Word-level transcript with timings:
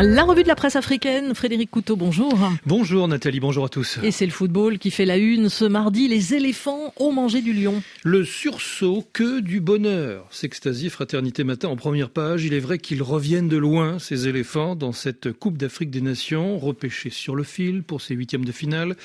La 0.00 0.22
revue 0.22 0.44
de 0.44 0.48
la 0.48 0.54
presse 0.54 0.76
africaine, 0.76 1.34
Frédéric 1.34 1.72
Couteau, 1.72 1.96
bonjour. 1.96 2.32
Bonjour 2.64 3.08
Nathalie, 3.08 3.40
bonjour 3.40 3.64
à 3.64 3.68
tous. 3.68 3.98
Et 4.04 4.12
c'est 4.12 4.26
le 4.26 4.30
football 4.30 4.78
qui 4.78 4.92
fait 4.92 5.04
la 5.04 5.16
une 5.16 5.48
ce 5.48 5.64
mardi, 5.64 6.06
les 6.06 6.34
éléphants 6.34 6.94
ont 6.98 7.10
mangé 7.10 7.42
du 7.42 7.52
lion. 7.52 7.82
Le 8.04 8.24
sursaut 8.24 9.04
que 9.12 9.40
du 9.40 9.58
bonheur, 9.60 10.28
s'extasie 10.30 10.88
Fraternité 10.88 11.42
Matin 11.42 11.66
en 11.66 11.74
première 11.74 12.10
page. 12.10 12.44
Il 12.44 12.54
est 12.54 12.60
vrai 12.60 12.78
qu'ils 12.78 13.02
reviennent 13.02 13.48
de 13.48 13.56
loin, 13.56 13.98
ces 13.98 14.28
éléphants, 14.28 14.76
dans 14.76 14.92
cette 14.92 15.32
Coupe 15.32 15.58
d'Afrique 15.58 15.90
des 15.90 16.00
Nations, 16.00 16.60
repêchés 16.60 17.10
sur 17.10 17.34
le 17.34 17.42
fil 17.42 17.82
pour 17.82 18.00
ces 18.00 18.14
huitièmes 18.14 18.44
de 18.44 18.52
finale. 18.52 18.96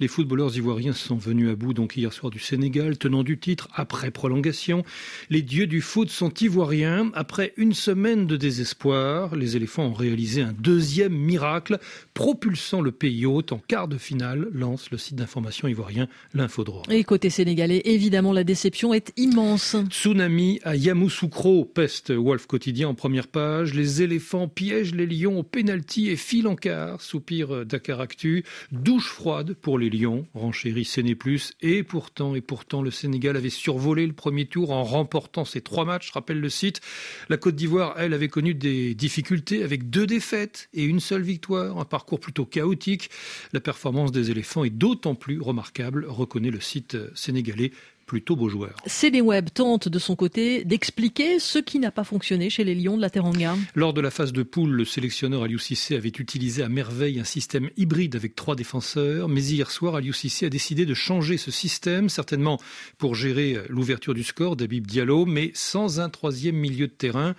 Les 0.00 0.08
footballeurs 0.08 0.56
ivoiriens 0.56 0.94
sont 0.94 1.14
venus 1.16 1.48
à 1.48 1.54
bout 1.54 1.74
donc 1.74 1.96
hier 1.96 2.12
soir 2.12 2.30
du 2.30 2.40
Sénégal, 2.40 2.98
tenant 2.98 3.22
du 3.22 3.38
titre 3.38 3.68
après 3.72 4.10
prolongation. 4.10 4.82
Les 5.28 5.42
dieux 5.42 5.68
du 5.68 5.80
foot 5.80 6.10
sont 6.10 6.34
ivoiriens. 6.40 7.12
Après 7.14 7.52
une 7.56 7.72
semaine 7.72 8.26
de 8.26 8.36
désespoir, 8.36 9.36
les 9.36 9.54
éléphants 9.54 9.84
ont 9.84 9.94
réalisé 9.94 10.39
un 10.42 10.54
deuxième 10.58 11.14
miracle, 11.14 11.78
propulsant 12.14 12.80
le 12.80 12.92
pays 12.92 13.26
hôte 13.26 13.52
en 13.52 13.58
quart 13.58 13.88
de 13.88 13.98
finale, 13.98 14.48
lance 14.52 14.90
le 14.90 14.98
site 14.98 15.16
d'information 15.16 15.68
ivoirien 15.68 16.08
L'Infodrome. 16.34 16.84
Et 16.90 17.04
côté 17.04 17.30
sénégalais, 17.30 17.82
évidemment, 17.84 18.32
la 18.32 18.44
déception 18.44 18.94
est 18.94 19.12
immense. 19.16 19.76
Tsunami 19.90 20.60
à 20.64 20.76
Yamoussoukro, 20.76 21.64
peste 21.64 22.10
Wolf 22.12 22.46
quotidien 22.46 22.88
en 22.88 22.94
première 22.94 23.28
page. 23.28 23.74
Les 23.74 24.02
éléphants 24.02 24.48
piègent 24.48 24.94
les 24.94 25.06
lions 25.06 25.38
au 25.38 25.42
pénalty 25.42 26.08
et 26.08 26.16
filent 26.16 26.46
en 26.46 26.56
quart, 26.56 27.00
soupir 27.00 27.66
Dakaractu. 27.66 28.44
Douche 28.72 29.08
froide 29.08 29.54
pour 29.54 29.78
les 29.78 29.90
lions, 29.90 30.26
renchérit 30.34 30.84
Séné 30.84 31.14
Plus. 31.14 31.52
Et 31.60 31.82
pourtant, 31.82 32.34
et 32.34 32.40
pourtant, 32.40 32.82
le 32.82 32.90
Sénégal 32.90 33.36
avait 33.36 33.50
survolé 33.50 34.06
le 34.06 34.12
premier 34.12 34.46
tour 34.46 34.70
en 34.70 34.84
remportant 34.84 35.44
ses 35.44 35.60
trois 35.60 35.84
matchs, 35.84 36.10
rappelle 36.10 36.40
le 36.40 36.48
site. 36.48 36.80
La 37.28 37.36
Côte 37.36 37.56
d'Ivoire, 37.56 37.94
elle, 37.98 38.14
avait 38.14 38.28
connu 38.28 38.54
des 38.54 38.94
difficultés 38.94 39.62
avec 39.62 39.90
deux 39.90 40.06
défaites 40.06 40.29
et 40.32 40.84
une 40.84 41.00
seule 41.00 41.22
victoire, 41.22 41.78
un 41.78 41.84
parcours 41.84 42.20
plutôt 42.20 42.44
chaotique. 42.44 43.10
La 43.52 43.60
performance 43.60 44.12
des 44.12 44.30
éléphants 44.30 44.64
est 44.64 44.70
d'autant 44.70 45.14
plus 45.14 45.40
remarquable, 45.40 46.06
reconnaît 46.08 46.50
le 46.50 46.60
site 46.60 46.96
sénégalais 47.14 47.72
plutôt 48.10 48.34
beau 48.34 48.48
joueur. 48.48 48.74
Web 49.22 49.50
tente 49.54 49.88
de 49.88 49.98
son 50.00 50.16
côté 50.16 50.64
d'expliquer 50.64 51.38
ce 51.38 51.60
qui 51.60 51.78
n'a 51.78 51.92
pas 51.92 52.02
fonctionné 52.02 52.50
chez 52.50 52.64
les 52.64 52.74
Lions 52.74 52.96
de 52.96 53.02
la 53.02 53.08
Teranga. 53.08 53.54
Lors 53.76 53.92
de 53.92 54.00
la 54.00 54.10
phase 54.10 54.32
de 54.32 54.42
poule, 54.42 54.72
le 54.72 54.84
sélectionneur 54.84 55.44
Aliou 55.44 55.60
Cissé 55.60 55.94
avait 55.94 56.08
utilisé 56.08 56.64
à 56.64 56.68
merveille 56.68 57.20
un 57.20 57.24
système 57.24 57.70
hybride 57.76 58.16
avec 58.16 58.34
trois 58.34 58.56
défenseurs, 58.56 59.28
mais 59.28 59.44
hier 59.44 59.70
soir, 59.70 59.94
Aliou 59.94 60.12
Cissé 60.12 60.46
a 60.46 60.48
décidé 60.48 60.86
de 60.86 60.94
changer 60.94 61.36
ce 61.36 61.52
système, 61.52 62.08
certainement 62.08 62.58
pour 62.98 63.14
gérer 63.14 63.58
l'ouverture 63.68 64.14
du 64.14 64.24
score 64.24 64.56
d'Abib 64.56 64.88
Diallo, 64.88 65.24
mais 65.24 65.52
sans 65.54 66.00
un 66.00 66.08
troisième 66.08 66.56
milieu 66.56 66.88
de 66.88 66.92
terrain. 66.92 67.36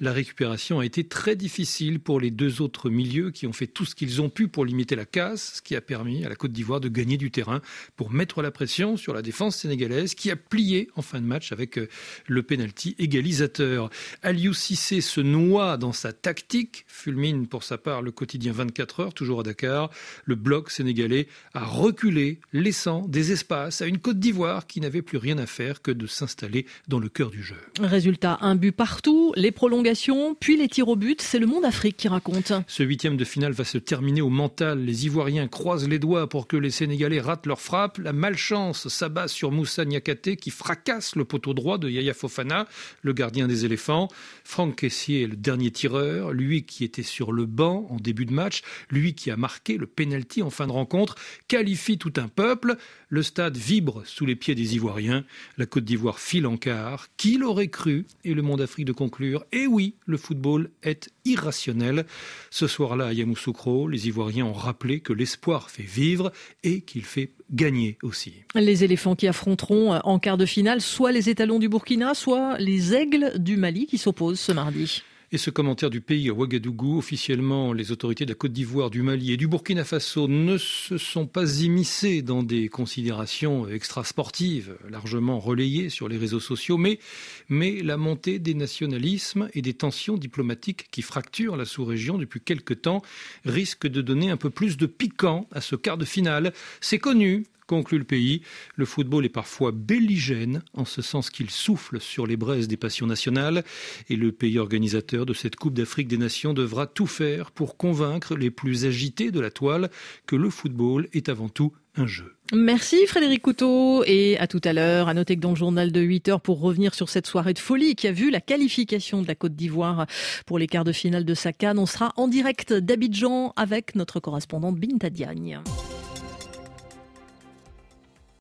La 0.00 0.12
récupération 0.12 0.80
a 0.80 0.86
été 0.86 1.04
très 1.04 1.36
difficile 1.36 2.00
pour 2.00 2.18
les 2.18 2.30
deux 2.30 2.62
autres 2.62 2.88
milieux 2.90 3.30
qui 3.30 3.46
ont 3.46 3.52
fait 3.52 3.66
tout 3.66 3.84
ce 3.84 3.94
qu'ils 3.94 4.22
ont 4.22 4.30
pu 4.30 4.48
pour 4.48 4.64
limiter 4.64 4.96
la 4.96 5.04
casse, 5.04 5.56
ce 5.56 5.62
qui 5.62 5.76
a 5.76 5.80
permis 5.80 6.24
à 6.24 6.28
la 6.28 6.34
Côte 6.34 6.52
d'Ivoire 6.52 6.80
de 6.80 6.88
gagner 6.88 7.16
du 7.16 7.30
terrain 7.30 7.60
pour 7.94 8.10
mettre 8.10 8.42
la 8.42 8.50
pression 8.50 8.96
sur 8.96 9.14
la 9.14 9.22
défense 9.22 9.56
sénégalaise 9.56 10.13
qui 10.14 10.30
a 10.30 10.36
plié 10.36 10.88
en 10.96 11.02
fin 11.02 11.20
de 11.20 11.26
match 11.26 11.52
avec 11.52 11.78
euh, 11.78 11.88
le 12.26 12.42
penalty 12.42 12.94
égalisateur. 12.98 13.90
Aliou 14.22 14.52
Cissé 14.54 15.00
se 15.00 15.20
noie 15.20 15.76
dans 15.76 15.92
sa 15.92 16.12
tactique, 16.12 16.84
fulmine 16.88 17.46
pour 17.46 17.62
sa 17.64 17.78
part 17.78 18.02
le 18.02 18.10
quotidien 18.10 18.52
24 18.52 19.00
heures, 19.00 19.14
toujours 19.14 19.40
à 19.40 19.42
Dakar. 19.42 19.90
Le 20.24 20.34
bloc 20.34 20.70
sénégalais 20.70 21.28
a 21.52 21.64
reculé, 21.64 22.40
laissant 22.52 23.06
des 23.08 23.32
espaces 23.32 23.82
à 23.82 23.86
une 23.86 23.98
Côte 23.98 24.18
d'Ivoire 24.18 24.66
qui 24.66 24.80
n'avait 24.80 25.02
plus 25.02 25.18
rien 25.18 25.38
à 25.38 25.46
faire 25.46 25.82
que 25.82 25.90
de 25.90 26.06
s'installer 26.06 26.66
dans 26.88 26.98
le 26.98 27.08
cœur 27.08 27.30
du 27.30 27.42
jeu. 27.42 27.56
Résultat, 27.80 28.38
un 28.40 28.54
but 28.54 28.72
partout, 28.72 29.32
les 29.36 29.50
prolongations 29.50 30.34
puis 30.38 30.56
les 30.56 30.68
tirs 30.68 30.88
au 30.88 30.96
but. 30.96 31.20
C'est 31.22 31.38
le 31.38 31.46
Monde 31.46 31.64
Afrique 31.64 31.96
qui 31.96 32.08
raconte. 32.08 32.52
Ce 32.66 32.82
huitième 32.82 33.16
de 33.16 33.24
finale 33.24 33.52
va 33.52 33.64
se 33.64 33.78
terminer 33.78 34.20
au 34.20 34.28
mental. 34.30 34.84
Les 34.84 35.06
Ivoiriens 35.06 35.48
croisent 35.48 35.88
les 35.88 35.98
doigts 35.98 36.28
pour 36.28 36.46
que 36.46 36.56
les 36.56 36.70
Sénégalais 36.70 37.20
ratent 37.20 37.46
leur 37.46 37.60
frappe. 37.60 37.98
La 37.98 38.12
malchance 38.12 38.88
s'abat 38.88 39.28
sur 39.28 39.50
Moussa 39.50 39.84
Qui 40.04 40.50
fracasse 40.50 41.16
le 41.16 41.24
poteau 41.24 41.54
droit 41.54 41.78
de 41.78 41.88
Yaya 41.88 42.12
Fofana, 42.12 42.66
le 43.02 43.12
gardien 43.12 43.48
des 43.48 43.64
éléphants. 43.64 44.08
Franck 44.44 44.76
Kessier 44.76 45.22
est 45.22 45.26
le 45.26 45.36
dernier 45.36 45.70
tireur, 45.70 46.32
lui 46.32 46.64
qui 46.64 46.84
était 46.84 47.02
sur 47.02 47.32
le 47.32 47.46
banc 47.46 47.86
en 47.88 47.96
début 47.96 48.26
de 48.26 48.32
match, 48.32 48.62
lui 48.90 49.14
qui 49.14 49.30
a 49.30 49.36
marqué 49.36 49.78
le 49.78 49.86
penalty 49.86 50.42
en 50.42 50.50
fin 50.50 50.66
de 50.66 50.72
rencontre, 50.72 51.14
qualifie 51.48 51.96
tout 51.96 52.12
un 52.16 52.28
peuple. 52.28 52.76
Le 53.14 53.22
stade 53.22 53.56
vibre 53.56 54.02
sous 54.06 54.26
les 54.26 54.34
pieds 54.34 54.56
des 54.56 54.74
Ivoiriens. 54.74 55.24
La 55.56 55.66
Côte 55.66 55.84
d'Ivoire 55.84 56.18
file 56.18 56.48
en 56.48 56.56
quart. 56.56 57.06
Qui 57.16 57.38
l'aurait 57.38 57.68
cru? 57.68 58.06
Et 58.24 58.34
le 58.34 58.42
Monde 58.42 58.60
Afrique 58.60 58.86
de 58.86 58.92
conclure. 58.92 59.44
Et 59.52 59.68
oui, 59.68 59.94
le 60.04 60.16
football 60.16 60.68
est 60.82 61.12
irrationnel. 61.24 62.06
Ce 62.50 62.66
soir-là, 62.66 63.06
à 63.06 63.12
Yamoussoukro, 63.12 63.86
les 63.86 64.08
Ivoiriens 64.08 64.46
ont 64.46 64.52
rappelé 64.52 64.98
que 64.98 65.12
l'espoir 65.12 65.70
fait 65.70 65.84
vivre 65.84 66.32
et 66.64 66.80
qu'il 66.80 67.04
fait 67.04 67.30
gagner 67.52 67.98
aussi. 68.02 68.32
Les 68.56 68.82
éléphants 68.82 69.14
qui 69.14 69.28
affronteront 69.28 69.92
en 69.92 70.18
quart 70.18 70.36
de 70.36 70.44
finale 70.44 70.80
soit 70.80 71.12
les 71.12 71.28
étalons 71.28 71.60
du 71.60 71.68
Burkina, 71.68 72.14
soit 72.14 72.58
les 72.58 72.94
aigles 72.94 73.34
du 73.38 73.56
Mali 73.56 73.86
qui 73.86 73.96
s'opposent 73.96 74.40
ce 74.40 74.50
mardi. 74.50 75.04
Et 75.34 75.36
ce 75.36 75.50
commentaire 75.50 75.90
du 75.90 76.00
pays 76.00 76.30
à 76.30 76.32
Ouagadougou, 76.32 76.96
officiellement, 76.96 77.72
les 77.72 77.90
autorités 77.90 78.24
de 78.24 78.30
la 78.30 78.36
Côte 78.36 78.52
d'Ivoire, 78.52 78.88
du 78.88 79.02
Mali 79.02 79.32
et 79.32 79.36
du 79.36 79.48
Burkina 79.48 79.82
Faso 79.82 80.28
ne 80.28 80.58
se 80.58 80.96
sont 80.96 81.26
pas 81.26 81.58
immiscées 81.58 82.22
dans 82.22 82.44
des 82.44 82.68
considérations 82.68 83.68
extrasportives, 83.68 84.76
largement 84.88 85.40
relayées 85.40 85.88
sur 85.88 86.08
les 86.08 86.18
réseaux 86.18 86.38
sociaux, 86.38 86.76
mais, 86.76 87.00
mais 87.48 87.82
la 87.82 87.96
montée 87.96 88.38
des 88.38 88.54
nationalismes 88.54 89.48
et 89.54 89.60
des 89.60 89.74
tensions 89.74 90.16
diplomatiques 90.16 90.86
qui 90.92 91.02
fracturent 91.02 91.56
la 91.56 91.64
sous-région 91.64 92.16
depuis 92.16 92.40
quelque 92.40 92.72
temps 92.72 93.02
risque 93.44 93.88
de 93.88 94.02
donner 94.02 94.30
un 94.30 94.36
peu 94.36 94.50
plus 94.50 94.76
de 94.76 94.86
piquant 94.86 95.48
à 95.50 95.60
ce 95.60 95.74
quart 95.74 95.98
de 95.98 96.04
finale. 96.04 96.52
C'est 96.80 97.00
connu, 97.00 97.42
conclut 97.66 97.98
le 97.98 98.04
pays. 98.04 98.42
Le 98.76 98.84
football 98.84 99.24
est 99.24 99.30
parfois 99.30 99.72
belligène, 99.72 100.62
en 100.74 100.84
ce 100.84 101.02
sens 101.02 101.30
qu'il 101.30 101.50
souffle 101.50 102.00
sur 102.00 102.26
les 102.26 102.36
braises 102.36 102.68
des 102.68 102.76
passions 102.76 103.06
nationales, 103.06 103.64
et 104.08 104.16
le 104.16 104.32
pays 104.32 104.58
organisateur 104.58 105.26
de 105.26 105.34
cette 105.34 105.56
Coupe 105.56 105.74
d'Afrique 105.74 106.08
des 106.08 106.18
Nations 106.18 106.54
devra 106.54 106.86
tout 106.86 107.06
faire 107.06 107.50
pour 107.50 107.76
convaincre 107.76 108.36
les 108.36 108.50
plus 108.50 108.84
agités 108.84 109.30
de 109.30 109.40
la 109.40 109.50
toile 109.50 109.90
que 110.26 110.36
le 110.36 110.50
football 110.50 111.08
est 111.12 111.28
avant 111.28 111.48
tout 111.48 111.72
un 111.96 112.06
jeu. 112.06 112.34
Merci 112.52 113.06
Frédéric 113.06 113.42
Couteau 113.42 114.04
et 114.04 114.36
à 114.38 114.46
tout 114.46 114.60
à 114.64 114.72
l'heure. 114.72 115.08
À 115.08 115.14
noter 115.14 115.36
que 115.36 115.40
dans 115.40 115.50
le 115.50 115.56
journal 115.56 115.92
de 115.92 116.00
8 116.00 116.28
heures 116.28 116.40
pour 116.40 116.60
revenir 116.60 116.94
sur 116.94 117.08
cette 117.08 117.26
soirée 117.26 117.54
de 117.54 117.58
folie 117.58 117.94
qui 117.94 118.06
a 118.06 118.12
vu 118.12 118.30
la 118.30 118.40
qualification 118.40 119.22
de 119.22 119.28
la 119.28 119.34
Côte 119.34 119.54
d'Ivoire 119.54 120.06
pour 120.46 120.58
les 120.58 120.66
quarts 120.66 120.84
de 120.84 120.92
finale 120.92 121.24
de 121.24 121.34
sa 121.34 121.52
on 121.76 121.86
sera 121.86 122.12
en 122.16 122.28
direct 122.28 122.72
d'Abidjan 122.72 123.52
avec 123.56 123.94
notre 123.94 124.20
correspondante 124.20 124.76
Binta 124.76 125.08
Diagne. 125.08 125.60